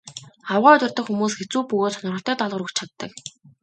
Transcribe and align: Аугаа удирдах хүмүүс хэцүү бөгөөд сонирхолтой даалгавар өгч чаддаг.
Аугаа 0.53 0.77
удирдах 0.77 1.05
хүмүүс 1.07 1.33
хэцүү 1.37 1.61
бөгөөд 1.69 1.93
сонирхолтой 1.95 2.35
даалгавар 2.37 2.63
өгч 2.65 2.75
чаддаг. 2.79 3.11